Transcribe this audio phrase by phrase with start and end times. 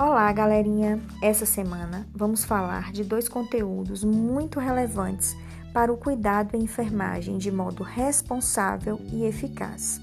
[0.00, 1.00] Olá, galerinha!
[1.20, 5.36] Essa semana vamos falar de dois conteúdos muito relevantes
[5.74, 10.00] para o cuidado e enfermagem de modo responsável e eficaz.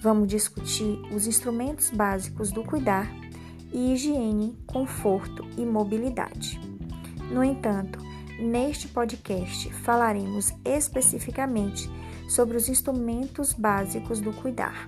[0.00, 3.12] Vamos discutir os instrumentos básicos do cuidar
[3.72, 6.60] e higiene, conforto e mobilidade.
[7.28, 7.98] No entanto,
[8.38, 11.90] neste podcast falaremos especificamente
[12.28, 14.86] sobre os instrumentos básicos do cuidar.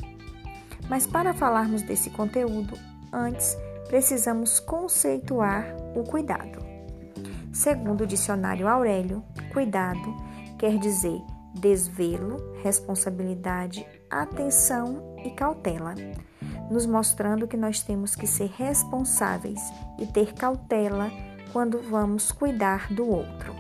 [0.89, 2.79] Mas para falarmos desse conteúdo,
[3.13, 3.57] antes
[3.89, 6.65] precisamos conceituar o cuidado.
[7.53, 10.15] Segundo o dicionário Aurélio, cuidado
[10.59, 11.21] quer dizer
[11.55, 15.95] desvelo, responsabilidade, atenção e cautela,
[16.71, 19.61] nos mostrando que nós temos que ser responsáveis
[19.99, 21.11] e ter cautela
[21.53, 23.55] quando vamos cuidar do outro.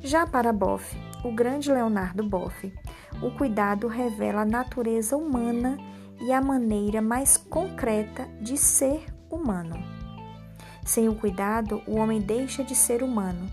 [0.00, 2.72] Já para Boff, o grande Leonardo Boff,
[3.20, 5.76] o cuidado revela a natureza humana
[6.20, 9.76] e a maneira mais concreta de ser humano.
[10.84, 13.50] Sem o cuidado, o homem deixa de ser humano,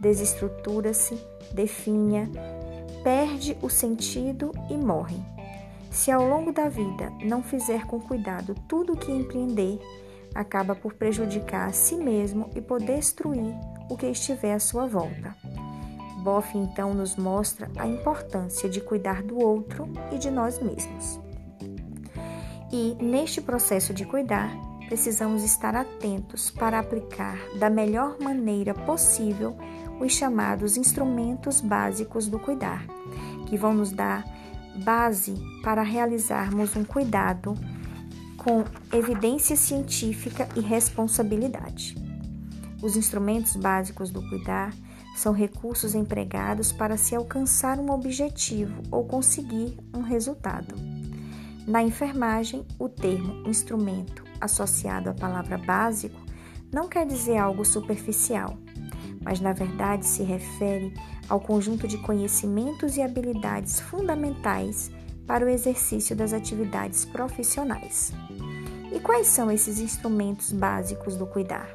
[0.00, 1.18] desestrutura-se,
[1.52, 2.30] definha,
[3.02, 5.20] perde o sentido e morre.
[5.90, 9.80] Se ao longo da vida não fizer com cuidado tudo o que empreender,
[10.34, 13.54] acaba por prejudicar a si mesmo e por destruir
[13.88, 15.34] o que estiver à sua volta.
[16.22, 21.18] Boff então nos mostra a importância de cuidar do outro e de nós mesmos.
[22.70, 24.50] E neste processo de cuidar,
[24.88, 29.54] precisamos estar atentos para aplicar da melhor maneira possível
[30.00, 32.86] os chamados instrumentos básicos do cuidar,
[33.46, 34.24] que vão nos dar
[34.82, 37.54] base para realizarmos um cuidado
[38.38, 38.64] com
[38.96, 41.94] evidência científica e responsabilidade.
[42.82, 44.72] Os instrumentos básicos do cuidar
[45.14, 50.74] são recursos empregados para se alcançar um objetivo ou conseguir um resultado.
[51.66, 56.20] Na enfermagem, o termo instrumento associado à palavra básico
[56.72, 58.58] não quer dizer algo superficial,
[59.22, 60.92] mas na verdade se refere
[61.28, 64.90] ao conjunto de conhecimentos e habilidades fundamentais
[65.26, 68.12] para o exercício das atividades profissionais.
[68.92, 71.68] E quais são esses instrumentos básicos do cuidar?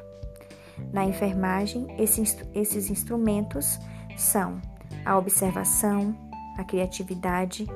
[0.92, 3.78] Na enfermagem, esses instrumentos
[4.16, 4.60] são
[5.04, 6.16] a observação,
[6.56, 7.66] a criatividade,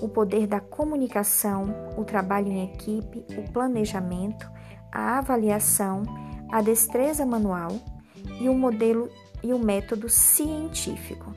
[0.00, 4.50] o poder da comunicação, o trabalho em equipe, o planejamento,
[4.90, 6.02] a avaliação,
[6.50, 7.70] a destreza manual
[8.40, 9.08] e o modelo
[9.42, 11.34] e o método científico.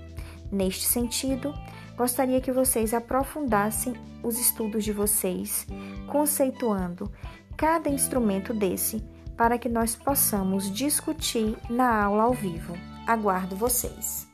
[0.51, 1.53] Neste sentido,
[1.97, 5.65] gostaria que vocês aprofundassem os estudos de vocês,
[6.07, 7.11] conceituando
[7.57, 9.03] cada instrumento desse
[9.37, 12.73] para que nós possamos discutir na aula ao vivo.
[13.07, 14.27] Aguardo vocês.